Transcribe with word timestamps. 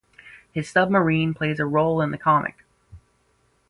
His 0.51 0.67
submarine 0.67 1.35
plays 1.35 1.59
a 1.59 1.65
role 1.67 2.01
in 2.01 2.09
the 2.09 2.17
comic. 2.17 2.65